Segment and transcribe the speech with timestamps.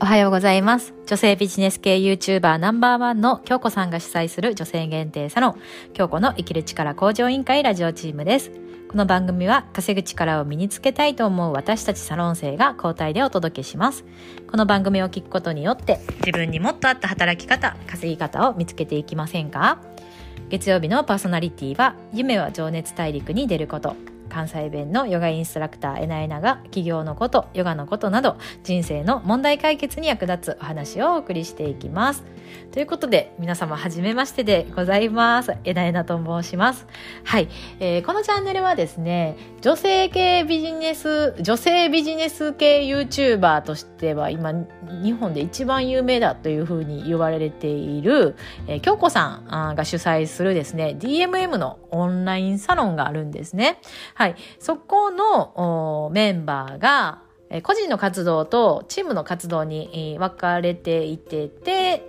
[0.00, 0.94] おはようございます。
[1.06, 5.56] 女性ビジネス系 YouTuber ナンバーワンの京子さんが主催する女性限定サロン、
[5.92, 8.52] 京子の生きる力向上委員会ラジオチームです。
[8.88, 14.04] この番組は稼ぐ力を身につけたいと思う私たちサロン生が交代でお届けします。
[14.48, 19.78] この番組を聞くことによって自分にもっと合った働き方、稼ぎ方を見つけていきませんか？
[20.48, 23.96] 月曜日のパーソナリティは夢は情熱大陸に出ること。
[24.28, 32.24] 関西弁のヨガインストラクターえなえなが企業のことヨガのことなど人生の問題解決に役立つお話をお送りしていきます。
[32.72, 35.54] ということで皆様はじめましてでございます。
[35.64, 36.86] えなえなと申します。
[37.24, 37.48] はい、
[37.80, 53.80] えー、このチャンネルはですね女性系ビジネス女性ビジネス系 YouTuber としては今日本で一番有名だというふうに言われている、えー、京子さんが主催するですね DMM のオンラインサロンがあるんですね。
[54.18, 54.34] はい。
[54.58, 57.22] そこのメンバーが、
[57.62, 62.02] 個人の活動とチームの活動に分かれていてて、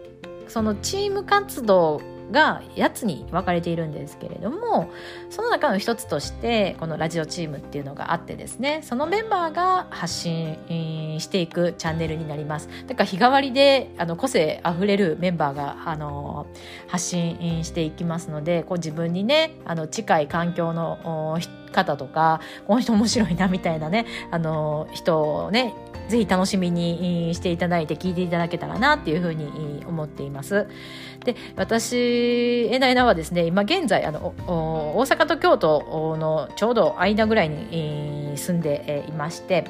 [0.48, 2.02] そのチーム活動
[2.32, 4.92] が8つに分かれているんですけれども
[5.30, 16.46] その中の一つとしてこのラジオチームっていうのがあってですねそのメンバーが発信していくチャンネルになりますだから日替わりであの個性あふれるメンバーがあの
[16.88, 21.40] 発信していきますのでこう自分にねあの近い環境の
[21.72, 25.74] 方とかこの人面白いなみたいなねあの人をね
[26.10, 30.68] ぜひ楽しみにしていただいて聞いていただけたらなっていうふうに思っています。
[31.24, 39.66] で、私、えなえなはですね、今現在、あの、大阪と京都のちょうど間ぐらいに住んでいまして、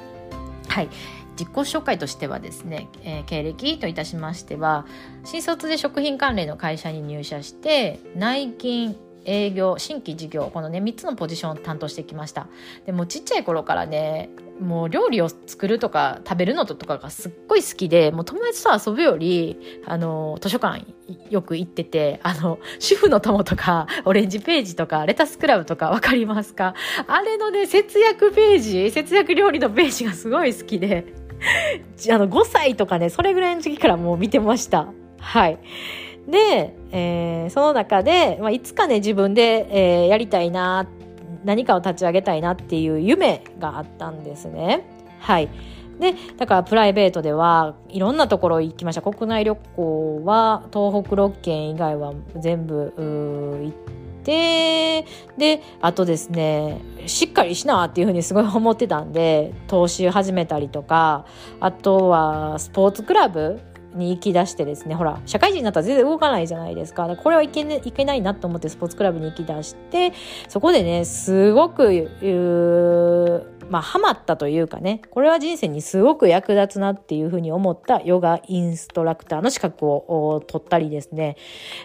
[0.69, 0.89] はい。
[1.37, 4.85] 自己紹介としてはですね、えー、経歴といたしましては
[5.23, 12.47] 新卒で食品関連の会社に入社して内勤営業新規事業このね3つのポジションを担当してきました。
[12.85, 20.85] でもちっちゃい頃からねもう料理を作るとか食べるのとかがすっごい好きでもう友達と遊ぶよりあの図書館
[21.29, 26.73] よく行っててあの主婦の友とかオレンジページとかレタスクラブとか分かりますか？
[27.07, 31.13] あれのね節約ページ節約料理のページがすごい好きで
[32.11, 34.87] あの5歳とかねそれぐらいの時からもう見てました。
[35.19, 35.59] はい。
[36.29, 40.87] で、えー、その中で、まあ、いつかね自分で、えー、やりたいな
[41.43, 44.85] 何かを立ち上げたいなっていう夢があったんですね。
[45.19, 45.49] はい
[45.99, 53.73] でだからプライベートではいろんなところ行きました国内旅行は東北6県以外は全部行っ
[54.23, 55.05] て
[55.37, 61.25] であとですねしっかりしなっていうふうにすごい思ってたんで投資始めたりとか
[61.59, 63.59] あとはスポーツクラブ
[63.95, 67.07] に行き出してですねほら社会人になったら全然動かないじゃないですか。
[67.15, 70.13] これはいけ,、ね、いけないなと思ってスポーツクラブに行き出して
[70.47, 72.09] そこでねすごく
[73.69, 81.35] まあハマったというかねこれは人生にすごく役立つなっていうふうに思ったヨガインストラクターの資格を取ったりですね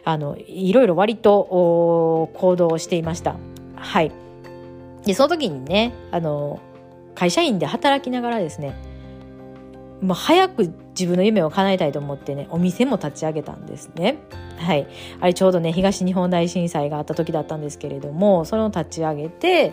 [0.05, 3.37] あのいろいろ割と行動をしていました。
[3.77, 4.13] はい。
[5.05, 6.61] でその時にねあの
[7.15, 8.75] 会社員で働きながらですね
[10.01, 14.19] もう早く自分の夢を叶えたいと思ってねお店も立ち上げたんですね。
[14.57, 14.87] はい、
[15.21, 19.73] あれちょうどね東日本大震災があった時だったんですけれどもそれを立ち上げて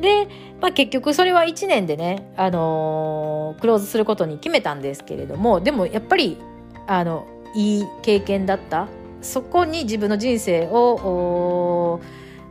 [0.00, 0.28] で、
[0.60, 6.38] まあ、結局それは1年でね、あのー、クローズすることに決めたんですけれどもでもやっぱり
[6.86, 8.86] あのいい経験だった
[9.20, 12.00] そこに自分の人生を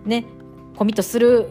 [0.06, 0.26] ね
[0.76, 1.50] コミットする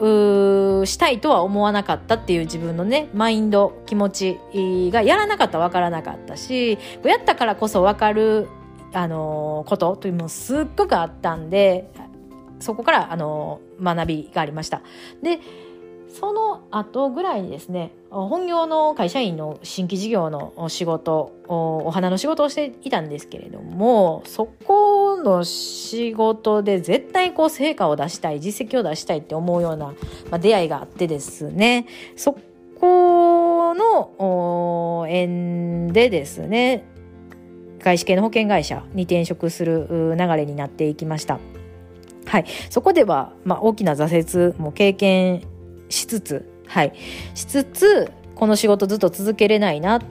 [0.00, 4.38] したいとは思わなかったっていう自分のねマインド気持ち
[4.92, 8.48] がやらなかったら分からなかったしやったからこそ分かる、
[8.92, 11.90] あのことというのもすっごくあったんで
[12.60, 14.82] そこから、あの学びがありました。
[15.22, 15.40] で
[16.10, 24.89] その後ぐらいにですね本業の会社員の新規事業の仕事お花の仕事をしていたんですけれどもそこ
[25.22, 29.94] の仕事で絶対こう成果を出したい実績を出したいって思うような、ま
[30.32, 31.86] あ、出会いがあってですね。
[32.16, 32.36] そ
[32.80, 36.84] この縁でですね
[37.80, 41.38] 外資系の保険会社に転職する流れになっていきました。
[42.26, 45.42] はい、そこでは、まあ、大きな挫折も経験
[45.88, 46.92] しつつ、はい、
[47.34, 50.02] しつつこの仕事ずっと続けれないなっ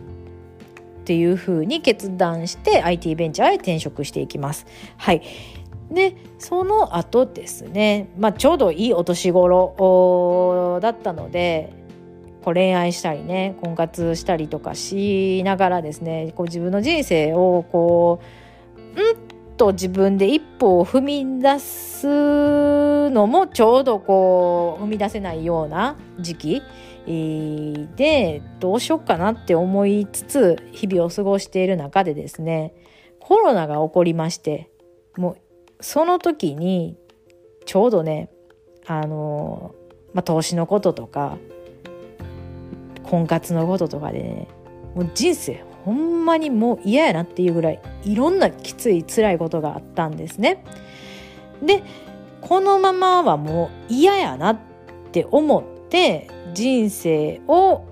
[1.09, 4.67] ていうふうに決断して IT ベンチャーへ転職していきます。
[4.95, 5.23] はい
[5.89, 11.73] でその後ですね、まあ、ちょうどいいお年頃だったので
[12.43, 18.21] こう恋愛したりね婚活したりとかしながらですねこう自分の人生をこ
[18.95, 19.17] ううん
[19.57, 26.61] と自分で一歩を踏み出すのもちょうどこう踏み出せないような時期
[27.05, 32.73] でどうしよっかなって思いつつ日々を過ごしている中でですね
[33.19, 34.69] コロナが起こりまして
[35.17, 35.37] もう
[35.83, 36.97] その時に
[37.65, 38.29] ちょうどね
[38.85, 39.73] あの、
[40.13, 41.37] まあ、投資のこととか
[43.03, 44.47] 婚活のこととかでね
[44.95, 50.63] もう人生ほんまにもう嫌やなっていうぐらいいろんなきつい辛いことがあったんですね。
[51.63, 51.83] で
[52.41, 54.59] このままはもう嫌やなっ
[55.11, 57.85] て思って人生を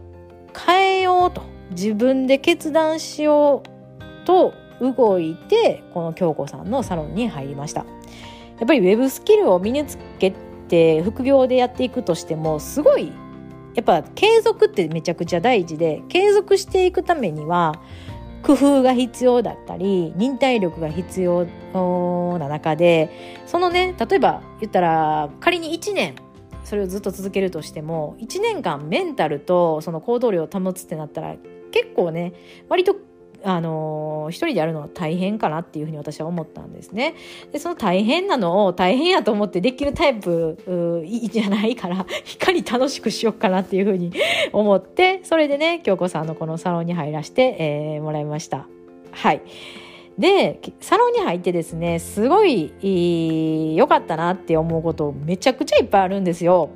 [0.65, 7.85] 変えようと自分で決断しようと動いてこの京子さんのサロンに入りました。
[8.59, 10.33] やっぱりウェブスキルを身につけ
[10.67, 13.11] て副業でやっていくとしてもすごい
[13.75, 17.79] やっぱ継続ってめちゃくちゃ大事で継続していくためには
[18.41, 21.45] 工夫が必要だったり忍耐力が必要
[22.39, 26.15] な中でそのね例えば言ったら仮に1年
[26.67, 31.35] それをずっと続けるとしても1年間メンタルとその行動量を保つってなったら
[31.71, 32.33] 結構ね
[32.67, 32.97] 割と
[33.45, 37.13] あの一人でやるのは大変かなっていうふうに私は思ったんですね。
[37.53, 44.11] で、その大変なのを大変やと思ってできるタイプいいじゃないから、いかに楽しくしようかなっていうふうに
[44.51, 48.67] 思って、それでね、京子さんのこのサロンに入らせて、えー、もらいました。
[49.11, 49.41] はい。
[50.17, 56.69] で、サロンに入ってですね、すごい良かったなって思うことめちゃくちゃいっぱいあるんですよ。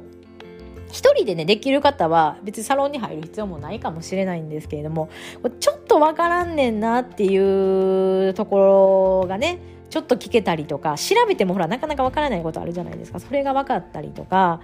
[0.91, 5.09] 一人でね、できる方は別にサロンに入る必要もないかもしれないんですけれども、
[5.59, 9.59] ちょっとわからんねんなっていうところがね、
[9.89, 13.19] ちょっと聞けたりとか、調べてもほら、なかなかわからないことあるじゃないですか。
[13.19, 14.61] それが分かったりとか、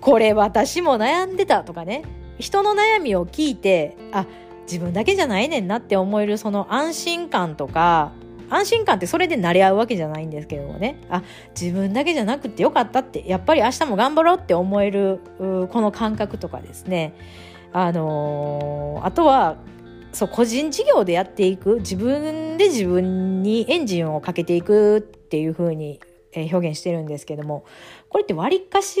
[0.00, 2.04] これ私も悩んでたとかね、
[2.38, 4.26] 人の悩みを聞いて、あ、
[4.66, 8.12] 自分だけじゃないねんなって思えるその安心感とか、
[8.48, 11.00] 安心感ってそれで慣れ合うわけじゃないんですけどもね。
[11.08, 11.22] あ
[11.60, 17.14] 自分だけじゃなくてよかったってやっぱり明日も頑張ろうって思えるこの感覚とかですね。
[17.72, 19.56] あのー、あとは
[20.12, 26.00] そう個人事業でやっていく自分で自分にエンジンをかけていくっていうふうに
[26.34, 27.64] 表現してるんですけども
[28.08, 28.96] これってわりかし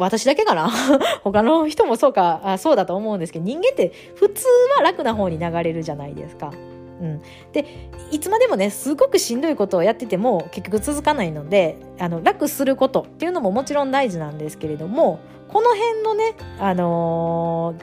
[0.00, 0.70] 私だけかな？
[1.22, 6.52] 他の人もそうかあそうだと思うんですけど人間って普通は楽な方に流れるじゃないですか。
[7.00, 7.64] うん、で
[8.10, 15.18] いつまでもねすごくしんどいことをやってても結局続かないのであの楽することっていうのももちろん大事なんですけれども
[15.48, 17.74] この辺のね、あの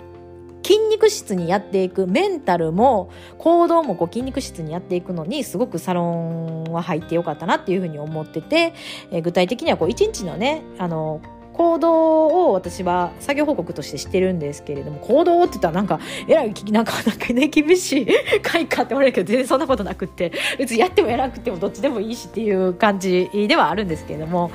[0.62, 3.10] ー、筋肉質にやっていくメンタルも
[3.40, 8.74] 行動もこう筋肉質にやっていくのにすごくサロンは入ってよかったなっていうふうに思ってて、
[9.12, 18.08] えー、具体的にはこう一日のね、あのー行動を私は作業報告としてしてるんですけれども、行動って言ったらなんか、えらい、なんか、 なんかね、厳しい
[18.44, 24.52] 回かって言われるけど、全然そんなことなくって、別にやってもやらなくてもどっちでもいいしっていう感じではあるんですけれども、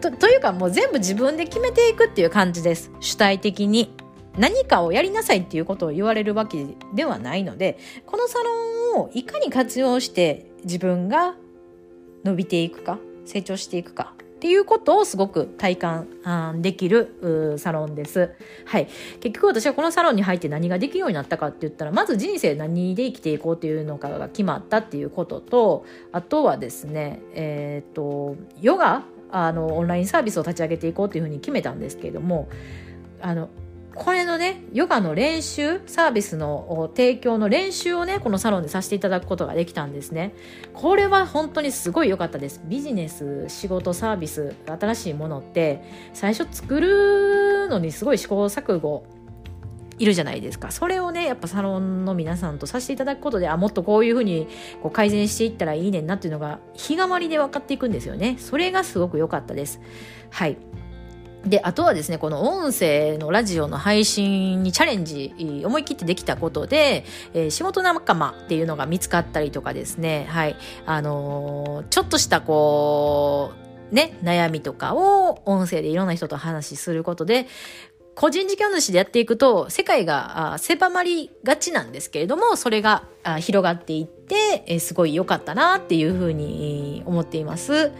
[0.00, 2.92] とというかもう全部自分で決めていくっていう感じです。
[3.00, 3.92] 主体的に。
[4.38, 6.64] 何かをやりなさいっていうことを言われるわけ
[6.94, 7.76] ではないので、
[8.06, 11.34] このサロンをいかに活用して自分が
[12.24, 18.30] 伸びていくか、成長していくかっていうことをすごく体感できるサロンです。
[18.66, 18.86] はい。
[19.18, 29.02] 結局私はこのサロンに入って何ができるようになったかって言ったら、まず人生何で生きていこうっていうのかが決まったっていうことと、あとはですね、えっ、ー、と、ヨガ
[29.32, 32.48] あの、オンラインサービスを立ち上げていこうというふうに決めたんですけれども、
[33.20, 33.48] あの、
[33.98, 40.34] これのね、ヨガの練習、サービスの提供の練習をね、このサロンでさせていただくことができたんですね。
[40.72, 42.62] これは本当にすごい良かったです。
[42.64, 45.82] ビジネス、仕事、サービス、新しいものって、
[46.14, 49.04] 最初作るのにすごい試行錯誤
[49.98, 50.70] いるじゃないですか。
[50.70, 54.46] それをね、やっぱサロンの皆さんとさせていただくことで、あ、もっとこういうふうに
[54.80, 58.36] こう改善していったらいいねんなっていうのが、日替わりで分かっていくんですよね。
[58.38, 59.80] それがすごく良かったです。
[60.30, 60.56] はい。
[61.44, 73.52] で、あとはですね、この音声のラジオの配信にチャレンジ、思い切ってできたことで、えー、仕事仲間っていうのが見つかったりとかですね、はい、あのー、ちょっとしたこ
[73.92, 77.46] う、ね、悩みとかを音声でいろんな人と話しすることで、
[78.18, 83.04] 個人事業主でやっていくと、世界が狭まりがちなんですけれども、それが
[83.38, 87.92] 広がっていって、すごい良かったなっていうふうに思っています。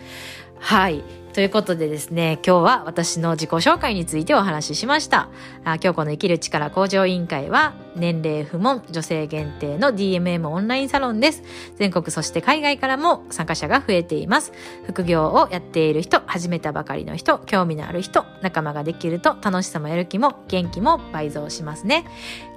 [0.60, 1.02] はい。
[1.38, 5.28] ということでですね、今日は私の自己紹介についてお話ししました。
[5.64, 11.44] あ京子の生きる力向上委員会は、年齢不問、女性限定の DMM オンラインサロンです。
[11.76, 14.52] 全国そして海外からも参加者が増えています。
[14.84, 22.04] 副業をやっている人、始めたばかりの人、興味のある人、仲間ができると楽しさもやる気も元気も倍増しますね。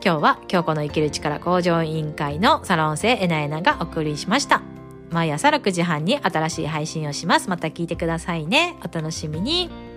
[0.03, 4.70] 今日は京子の生きる力向上委員会のサロン生エナエナがお送りしました。
[5.11, 7.49] 毎朝6時半に新しい配信をします。
[7.49, 8.75] また聞いてくださいね。
[8.83, 9.90] お楽しみに。